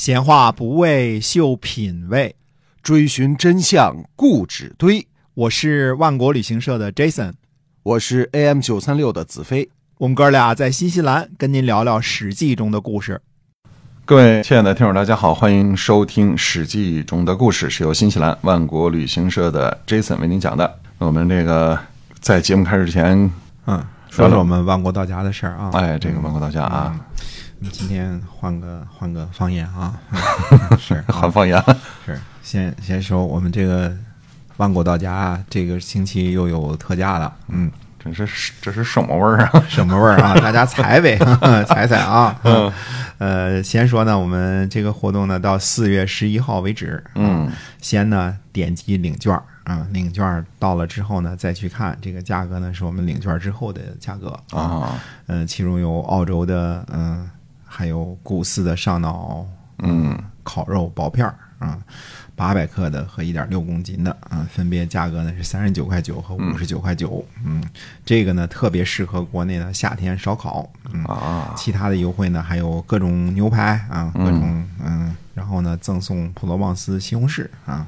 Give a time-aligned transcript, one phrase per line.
[0.00, 2.34] 闲话不为秀品味，
[2.82, 5.06] 追寻真相固执堆。
[5.34, 7.34] 我是万国旅行社的 Jason，
[7.82, 9.68] 我是 AM 九三六的子飞。
[9.98, 13.20] 我们哥俩在新西兰跟您聊聊《史记》中的故事。
[14.06, 20.78] 各位亲爱的听众，大家好，欢迎收听《史记》中的故事，是由新西兰万国旅行社的 Jason 为您讲的。
[20.96, 21.78] 我们这个
[22.20, 23.30] 在节目开始之前，
[23.66, 25.68] 嗯，说说我们万国到家的事儿啊。
[25.74, 26.98] 哎，这个万国到家啊，
[27.70, 29.98] 今天换个换个方言啊，
[30.78, 31.62] 是换方言。
[32.06, 33.94] 是先先说我们这个
[34.56, 39.64] 万国到家啊，这个星期又有特价了，嗯，这是这是什么味儿啊？
[39.68, 40.34] 什么味儿啊？
[40.40, 41.18] 大家猜呗，
[41.68, 42.38] 猜猜啊。
[42.44, 42.72] 嗯，
[43.18, 47.02] 呃，先说呢，我们这个活动呢到四月十一号为止。
[47.14, 54.98] 嗯，先呢点击领券儿啊，领券儿到了之后呢，再去看这个价格呢，是我们领券儿之后的价格啊。
[55.26, 57.28] 嗯，其中有澳洲的，嗯，
[57.72, 59.46] 还有古斯的上脑，
[59.78, 61.78] 嗯，烤肉薄片儿啊，
[62.34, 67.24] 八百克的和一点六公斤的啊，分别价格呢是三十九块九和五十九块九。
[67.44, 67.62] 嗯，
[68.04, 70.68] 这个呢特别适合国内的夏天烧烤。
[70.92, 77.86] 嗯啊，其他的优惠呢还有各种牛排啊，各种嗯，然后呢赠送普罗旺斯西红柿啊，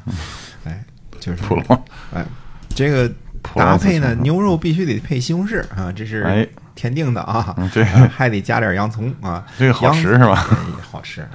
[0.64, 0.84] 哎，
[1.18, 2.24] 就是普罗哎，
[2.68, 3.12] 这个
[3.54, 10.46] 搭配呢牛肉必须得配西红柿啊，这是哎天定的啊，嗯这呃还得加点洋葱啊， 这个好吃是吧？
[10.50, 10.56] 哎
[10.90, 11.26] 好吃，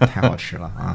[0.00, 0.94] 太好吃了啊！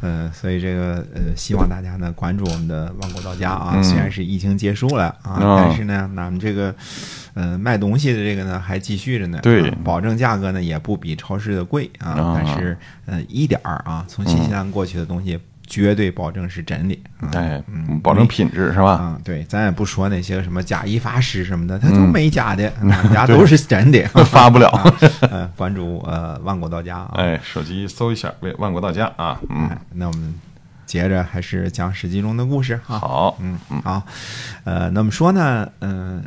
[0.00, 3.72] 嗯，所以这个呃，希望大家呢关注我们的万国到家啊。
[3.74, 6.74] 嗯虽然是疫情结束了啊，哦但是呢，咱们这个
[7.34, 9.38] 呃卖东西的这个呢还继续着呢。
[9.42, 16.98] 对啊保证价格呢也不比超市的贵啊，啊但是呃一点儿啊，从新西兰过去的东西绝对保证是真的。
[17.20, 18.92] 啊哎嗯，保证品质是吧？
[18.92, 24.68] 啊，对，咱也不说那些什么假一发十什么的，它都嗯没假的， 俺家都是真的， 发不了。
[25.30, 27.12] 呃，关注呃万国到家啊。
[27.16, 30.34] 哎，手机搜一下“为万国到家”啊，嗯，哎，那我们
[30.84, 32.98] 接着还是讲《史记》中的故事啊。
[32.98, 34.02] 好，嗯，好，
[34.64, 36.22] 呃，那么说呢，嗯、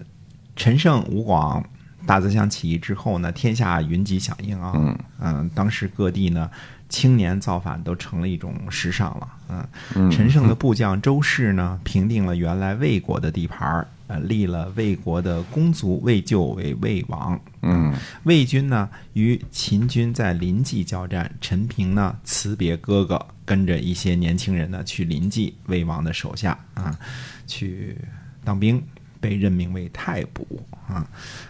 [0.56, 1.64] 陈胜吴广
[2.06, 6.50] 大泽乡起义之后呢，天下云集响应啊，嗯嗯、当时各地呢
[6.90, 10.12] 青年造反都成了一种时尚了，嗯，嗯。
[10.12, 17.94] 陈胜的部将周氏呢，平定了原来魏国的地盘儿，呃，立了魏国的公族魏咎为魏王，嗯。
[18.24, 26.98] 魏军呢与秦军在临济交战，陈平呢辞别哥哥，跟着一些年轻人呢去临济魏王的手下啊，
[27.46, 27.96] 去
[28.44, 28.84] 当兵，
[29.22, 30.44] 被任命为太仆
[30.88, 31.08] 啊。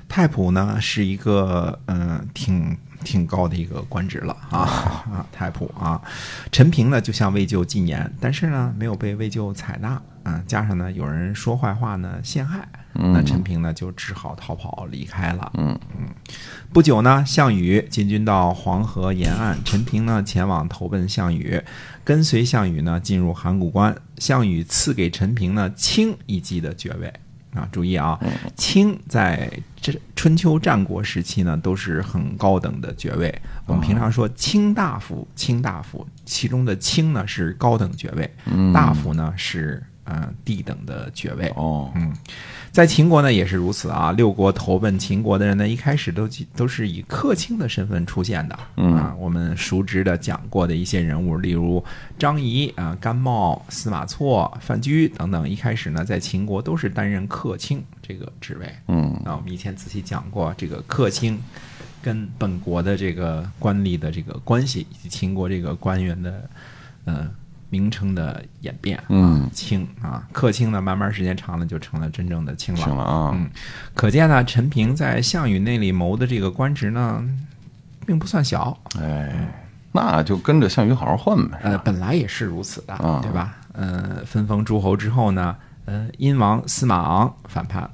[0.09, 6.01] 太仆呢是一个嗯、呃挺挺高的一个官职了啊啊太仆啊。
[6.51, 15.51] 陈平呢就向魏咎进言，但是呢没有被魏咎采纳啊，加上呢有人说坏话呢陷害，那陈平呢就只好逃跑离开了。
[15.57, 16.07] 嗯嗯
[16.71, 21.61] 不久呢，项羽进军到黄河沿岸，陈平呢前往投奔项羽，
[22.03, 23.95] 跟随项羽呢进入函谷关。
[24.17, 27.11] 项羽赐给陈平呢卿一级的爵位
[27.53, 28.19] 啊，注意啊，
[28.55, 29.51] 卿在
[29.81, 33.33] 这春秋战国时期呢都是很高等的爵位。
[33.65, 41.47] 我们平常说卿大夫，卿大夫，其中的卿呢是高等爵位，嗯，大夫呢是呃低等的爵位。
[41.55, 42.11] 哦，嗯，
[42.71, 44.11] 在秦国呢也是如此啊。
[44.11, 48.59] 六国投奔秦国的人呢，一开始都都是以客卿的身份出现的。
[48.77, 51.83] 嗯啊，我们熟知的讲过的一些人物，例如
[52.17, 58.67] 张仪啊、甘茂、司马错、范雎等等，一开始呢在秦国都是担任客卿这个职位。
[58.87, 61.39] 嗯啊，我们以前仔细讲过这个客卿
[62.01, 66.49] 跟本国的这个官吏的这个关系，以及秦国这个官员的
[67.05, 67.29] 呃
[67.69, 69.01] 名称的演变。
[69.09, 73.03] 嗯，清啊，客卿呢，慢慢时间长了就成了真正的卿了。
[73.03, 73.49] 啊，嗯，
[73.93, 77.23] 可见呢，陈平在项羽那里谋的这个官职呢，
[78.05, 78.77] 并不算小。
[78.99, 79.33] 哎，
[79.91, 81.59] 那就跟着项羽好好混呗。
[81.63, 83.55] 呃，本来也是如此的，啊对吧？
[83.73, 87.89] 呃，分封诸侯之后呢，呃，殷王司马昂反叛，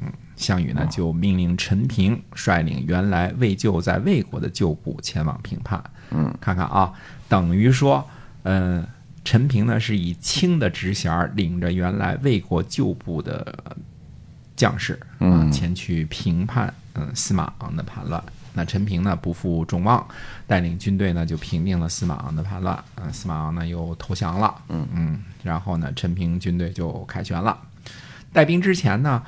[0.00, 5.82] 嗯，项羽呢就命令陈平率领原来魏咎在魏国的旧部前往平叛。
[6.10, 6.92] 嗯，看看啊，
[7.28, 8.04] 等于说，
[8.42, 8.84] 呃，
[9.24, 13.76] 陈平呢是以卿的职衔儿领着原来魏国旧部的呃
[14.56, 18.22] 将士啊、嗯前去平叛嗯、司马昂的叛乱。
[18.52, 20.04] 那陈平呢不负众望，
[20.46, 22.82] 带领军队呢就平定了司马昂的叛乱。
[22.96, 24.52] 嗯、司马昂呢又投降了。
[24.68, 27.56] 嗯嗯，然后呢，陈平军队就凯旋了。
[28.32, 29.22] 带兵之前呢，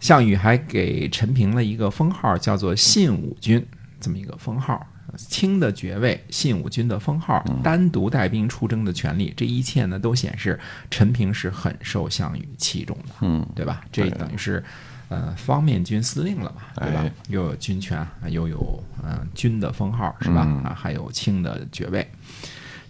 [0.00, 3.64] 项羽还给陈平了一个封号，叫做信武军，
[4.00, 4.86] 这么一个封号。
[5.16, 10.58] 卿的爵位，信武军的封号，单独带兵出征的权利，这一切呢都显示
[10.90, 13.84] 陈平是很受项羽器重的，嗯，对吧？
[13.90, 14.62] 这等于是，
[15.08, 17.00] 呃方面军司令了嘛，对吧？
[17.00, 20.44] 哎又有军权，又有嗯、呃军的封号是吧？
[20.46, 22.06] 嗯啊，还有卿的爵位。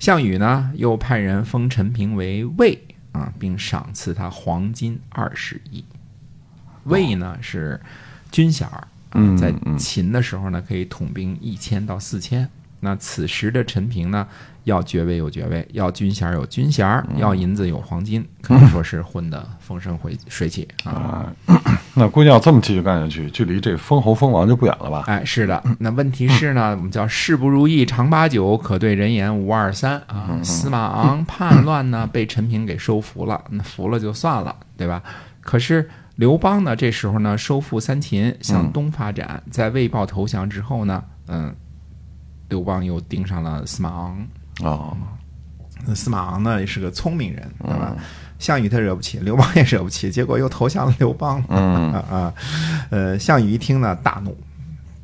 [0.00, 2.78] 项羽呢，又派人封陈平为魏
[3.12, 5.84] 啊，并赏赐他黄金二十亿。
[6.84, 7.80] 魏呢是
[8.30, 8.86] 军衔儿，
[9.36, 12.48] 在嗯秦的时候呢，可以统兵一千到四千。
[12.80, 14.26] 那此时的陈平呢，
[14.64, 21.32] 要爵位有爵位，要军衔有军衔要银子有黄金，可以说是混得风生水水起啊。
[21.96, 25.04] 那估计要这么继续干下去，距离这封侯封王就不远了吧？
[25.06, 25.62] 哎，是的。
[25.78, 30.38] 那问题是呢， 我们叫事不如意常八九，可对人言无二三啊。
[30.42, 35.02] 司马昂叛乱呢，被陈平给收服了，那服了就算了，对吧？
[35.40, 41.54] 可是刘邦呢，这时候呢，收复三秦，向东发展，在魏豹投降之后呢，嗯，
[42.48, 44.26] 刘邦又盯上了司马昂。
[44.60, 44.96] 哦，
[45.86, 47.96] 那司马昂呢，也是个聪明人，对吧？
[48.38, 51.42] 项羽他惹不起，刘邦也惹不起，结果又投降了刘邦。
[51.48, 52.34] 嗯 啊啊，
[52.90, 54.36] 呃，项羽一听呢，大怒。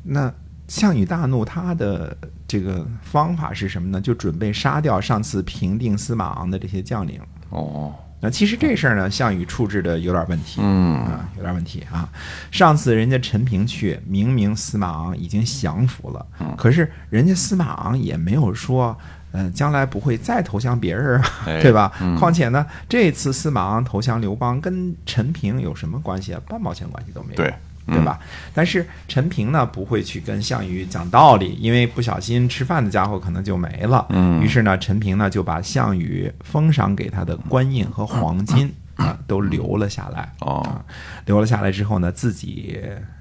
[0.03, 0.31] 那
[0.67, 2.15] 项羽大怒，他的
[2.47, 3.99] 这个方法是什么呢？
[3.99, 7.19] 就准备杀掉上次平定司马昂的这些将领。
[7.49, 10.61] 哦，那其实这事儿呢，项羽处置的有点问题。
[10.63, 12.07] 嗯啊，有点问题啊！
[12.51, 16.25] 上次人家陈平去，明明司马昂已经降服了，
[16.55, 18.95] 可是人家司马昂也没有说，
[19.31, 21.91] 呃，将来不会再投降别人啊，哎对吧？
[21.99, 26.41] 嗯况且呢，这次司马昂投降刘邦，跟陈平有什么关系啊？
[26.47, 27.51] 半毛钱关系都没有。
[27.87, 28.19] 对吧？
[28.53, 34.05] 但是陈平呢，不会去跟项羽讲道理，因为不小心吃饭的家伙可能就没了。
[34.09, 40.31] 嗯于是呢，陈平呢就把项羽封赏给他的官印和黄金啊都留了下来。
[40.39, 40.85] 哦啊，
[41.25, 42.79] 留了下来之后呢，自己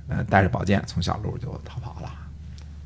[0.09, 2.11] 呃带着宝剑从小路就逃跑了。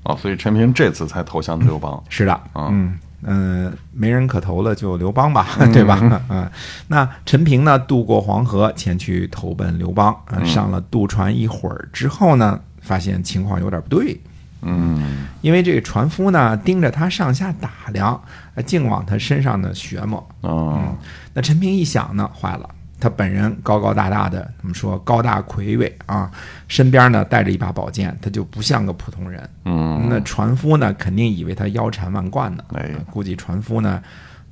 [0.05, 2.03] 哦，所以陈平这次才投降刘邦。
[2.09, 5.99] 是的，啊嗯嗯、呃没人可投了，就刘邦吧， 对吧？
[6.29, 6.49] 嗯，
[6.88, 14.21] 那陈平呢，渡过黄河前去投奔刘邦，呃上了渡船一会儿之后呢，发现情况有点不对，
[14.62, 18.15] 嗯因为这个船夫呢盯着他上下打量，
[18.55, 20.27] 啊净往他身上呢学摸。
[20.41, 20.94] 哦，
[21.32, 22.69] 那陈平一想呢，坏了。
[23.00, 26.31] 他本人高高大大的，怎么说高大魁伟啊？
[26.69, 29.49] 身边呢带着一把宝剑，他就不像个普通人。
[29.64, 32.64] 嗯那船夫呢，肯定以为他腰缠万贯呢。
[32.75, 34.02] 哎估计船夫呢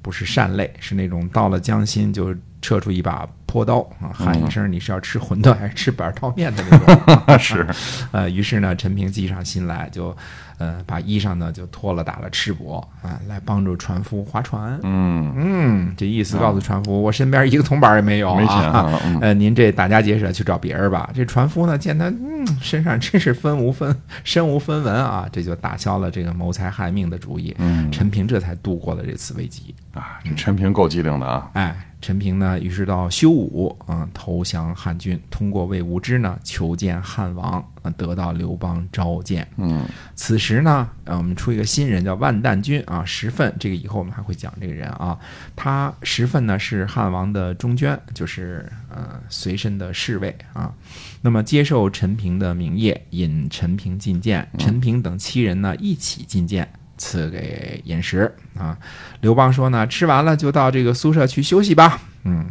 [0.02, 7.18] 不是善类，是那种到了江心就撤出一把破刀啊，喊一声你是要吃馄饨还是吃板儿刀面的那种。
[7.38, 7.66] 是，
[8.12, 10.16] 呃，于是呢，陈平计上心来，就
[10.56, 14.80] 呃把衣裳呢就脱了，打了赤膊啊，来帮助船夫划船。
[14.84, 21.10] 嗯嗯，这意思告诉船夫，我身边一个铜板也没有啊 呃，您这打家劫舍去找别人吧。
[21.12, 23.94] 这船夫呢，见他嗯身上真是分无分
[24.24, 27.54] 身无分文啊，这就打消了这个谋财害命的主意。
[27.58, 29.74] 嗯陈平这才度过了这次危机。
[29.92, 31.50] 啊，这陈平够机灵的啊。
[31.52, 39.46] 哎，陈平呢，于是到修武啊、投降汉军，通过魏无知呢求见汉王，啊，得到刘邦召见。
[39.56, 39.82] 嗯
[40.16, 45.16] 此时呢，呃，我们出一个新人叫万旦君啊，石奋，这个以后我们还会讲这个人啊。
[45.54, 50.74] 他石奋呢是汉王的中捐，就是呃随身的侍卫啊。
[51.20, 56.68] 那么接受陈平的名业，引陈平进见，陈平等七人呢一起进谏。
[57.02, 58.78] 赐给饮食啊，
[59.22, 61.98] 刘邦说呢，吃完了就到这个宿舍去休息吧。
[62.22, 62.48] 嗯，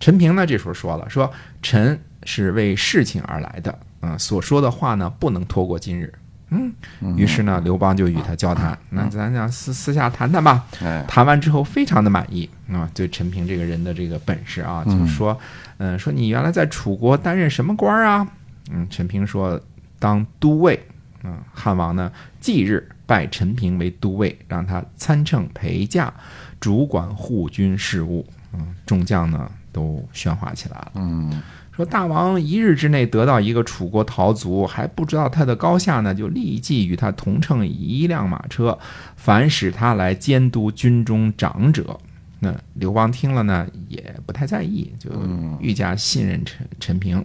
[0.00, 1.30] 陈平呢这时候说了，说
[1.62, 6.12] 臣是为事情而来的，嗯、所说的话呢不能拖过今日。
[6.48, 6.72] 嗯，
[7.16, 10.66] 于是呢，刘邦就与他交谈，那咱俩私私下谈谈吧。
[10.82, 15.38] 哎谈完之后非常的满意啊，对陈平这个人的这个本事啊，就是说，
[15.78, 18.26] 嗯、说你原来在楚国担任什么官儿啊？
[18.72, 19.60] 嗯，陈平说
[20.00, 20.84] 当都尉。
[21.26, 26.12] 嗯，汉王呢忌日拜陈平为都尉，让他参乘陪驾，
[26.58, 28.26] 主管护军事务。
[28.52, 30.92] 嗯，众将呢都喧哗起来了。
[30.96, 31.42] 嗯
[31.74, 38.78] 说大王一日之内得到一个楚国逃卒，还不知道他的高下呢，就立即与他同乘一辆马车，
[39.16, 41.98] 凡使他来监督军中长者。
[42.38, 45.10] 那刘邦听了呢，也不太在意，就
[45.58, 47.24] 愈加信任陈陈平。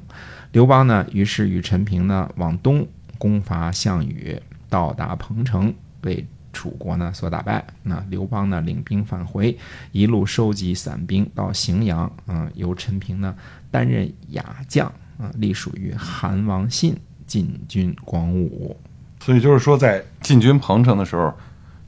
[0.51, 2.88] 刘邦呢，于是与陈平呢往东
[3.19, 4.36] 攻伐项羽，
[4.69, 7.65] 到达彭城，被楚国呢所打败。
[7.83, 9.57] 那刘邦呢领兵返回，
[9.91, 13.35] 一路收集散兵到荥阳，嗯、由陈平呢
[13.69, 16.95] 担任雅将，啊、隶属于韩王信
[17.25, 18.75] 进军广武。
[19.21, 21.33] 所以就是说，在进军彭城的时候，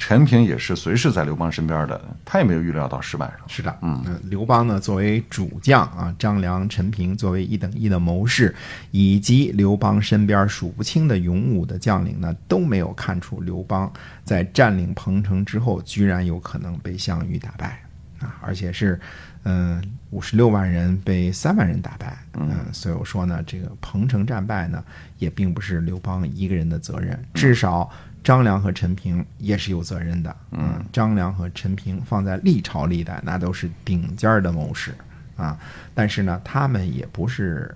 [0.03, 3.47] 陈平也是随时在刘邦身边的，他也没有预料到失败上。
[3.47, 8.53] 是的，嗯，刘邦呢作为主将啊，张良、陈平作为一等一的谋士，
[8.89, 13.93] 以及刘邦身边数不清的勇武的将领呢，都没有看出刘邦
[14.23, 17.79] 在占领彭城之后，居然有可能被项羽打败。
[18.19, 18.99] 啊，而且是
[19.43, 19.81] 嗯
[20.11, 24.83] 五十六万人被三万人打败，嗯，所以我说呢，这个彭城战败呢，
[25.17, 27.89] 也并不是刘邦一个人的责任，至少
[28.23, 34.93] 张良和陈平也是有责任的，嗯，张良和陈平放在历朝历代那都是顶尖儿的谋士
[35.35, 35.57] 啊，
[35.93, 37.75] 但是呢，他们也不是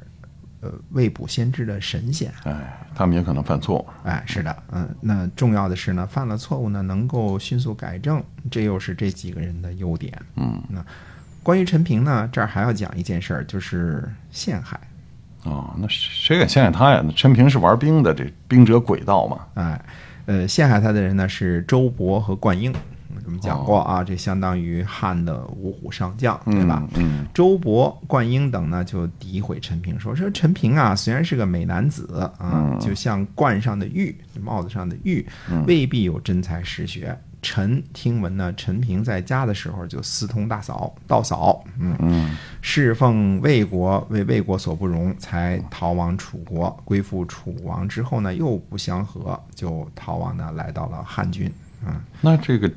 [0.62, 3.88] 呃未卜先知的神仙，哎，他们也可能犯错误。
[4.04, 10.14] 哎，是的，嗯，那重要的是呢，犯了错误呢，能够迅速改正，这又是这几个人的优点。
[10.36, 10.86] 嗯，那
[11.42, 14.80] 关于陈平呢，这儿还要讲一件事儿，就是陷害。
[15.44, 17.02] 哦，那谁敢陷害他呀？
[17.06, 19.46] 那陈平是玩兵的，这兵者诡道嘛。
[19.54, 19.80] 哎，
[20.26, 22.74] 呃，陷害他的人呢是周勃和灌婴。
[23.26, 26.88] 我们讲过啊，这相当于汉的五虎上将，对吧？
[26.96, 35.26] 嗯，周勃、灌婴等呢，就诋毁陈平，说说陈平啊，虽然是个美男子啊，就像冠上的玉，帽子上的玉，
[35.66, 37.18] 未必有真才实学。
[37.46, 46.76] 臣听闻呢，陈平在家的时候就私通大嫂、道嫂，嗯嗯，侍奉魏国，为魏国所不容，才逃亡楚国。
[46.84, 51.52] 归附楚王之后呢，又不相和，就逃亡呢，来到了汉军。
[51.86, 52.68] 嗯，那这个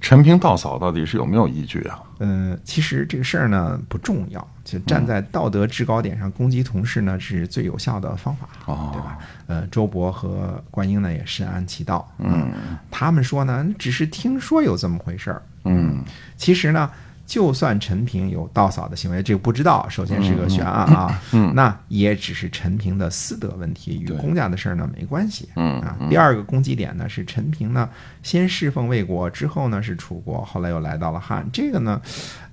[0.00, 2.00] 陈平道嫂到底是有没有依据啊？
[2.18, 8.90] 呃，其实这个事儿呢不重要，就站在道德制高点上攻击同事呢是最有效的方法，哦。
[8.92, 9.18] 对吧？
[9.46, 12.48] 呃，周勃和观音呢也深谙其道，嗯。
[12.90, 16.02] 他们说呢，只是听说有这么回事儿，嗯。
[16.36, 16.90] 其实呢，
[17.28, 25.46] 就算陈平有盗嫂的行为，这个不知道，首先是个悬案啊，嗯那也只是陈平的私德问题，与公家的事儿呢没关系。
[25.54, 27.86] 嗯啊，第二个攻击点呢是陈平呢
[28.22, 32.00] 先侍奉魏国，之后呢是楚国，后来又来到了汉，这个呢，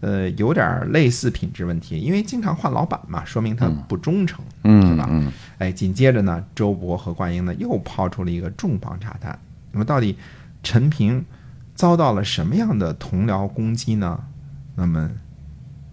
[0.02, 5.10] 呃，有点类似品质问题，因为经常换老板嘛，说明他不忠诚，嗯对吧？
[5.60, 9.40] 哎，紧接着呢，周勃和灌婴呢又抛出了一个重磅炸弹。
[9.72, 10.18] 那么到底
[10.64, 11.24] 陈平
[11.74, 14.20] 遭到了什么样的同僚攻击呢？
[14.76, 15.10] 那么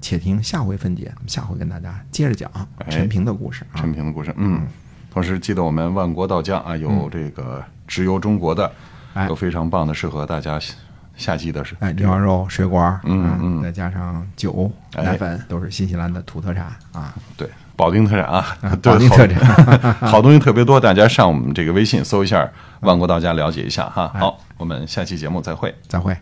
[0.00, 3.76] 且听下回分解，下回跟大家接着讲哎陈平的故事啊。
[3.76, 4.66] 陈平的故事，嗯。
[5.12, 8.72] 同时记得我们万国道家啊，有这个直邮中国的，
[9.12, 10.74] 哎有非常棒的适合大家夏
[11.16, 17.14] 夏季的是哎，牛羊肉、水果，嗯嗯再加上酒、哎奶粉，都是新西兰的土特产啊。
[17.36, 17.46] 对
[17.76, 24.10] 保定特产啊， 对保定特产好 好东西特别多，大家上我们这个微信搜一下“万国道家”了解一下哈。
[24.18, 25.74] 好，我们下期节目再会。
[25.86, 26.14] 再会。
[26.14, 26.18] 嗯